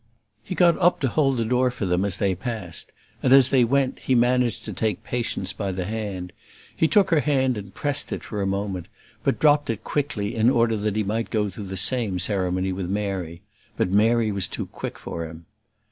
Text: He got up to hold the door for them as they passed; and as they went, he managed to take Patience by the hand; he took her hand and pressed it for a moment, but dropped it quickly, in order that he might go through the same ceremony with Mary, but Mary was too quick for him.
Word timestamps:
He 0.41 0.55
got 0.55 0.79
up 0.79 0.99
to 1.01 1.07
hold 1.07 1.37
the 1.37 1.45
door 1.45 1.69
for 1.69 1.85
them 1.85 2.03
as 2.03 2.17
they 2.17 2.33
passed; 2.33 2.91
and 3.21 3.31
as 3.31 3.49
they 3.51 3.63
went, 3.63 3.99
he 3.99 4.15
managed 4.15 4.65
to 4.65 4.73
take 4.73 5.03
Patience 5.03 5.53
by 5.53 5.71
the 5.71 5.85
hand; 5.85 6.33
he 6.75 6.87
took 6.87 7.11
her 7.11 7.19
hand 7.19 7.55
and 7.55 7.71
pressed 7.75 8.11
it 8.11 8.23
for 8.23 8.41
a 8.41 8.47
moment, 8.47 8.87
but 9.23 9.37
dropped 9.37 9.69
it 9.69 9.83
quickly, 9.83 10.33
in 10.33 10.49
order 10.49 10.75
that 10.75 10.95
he 10.95 11.03
might 11.03 11.29
go 11.29 11.51
through 11.51 11.65
the 11.65 11.77
same 11.77 12.17
ceremony 12.17 12.71
with 12.71 12.89
Mary, 12.89 13.43
but 13.77 13.91
Mary 13.91 14.31
was 14.31 14.47
too 14.47 14.65
quick 14.65 14.97
for 14.97 15.27
him. 15.27 15.45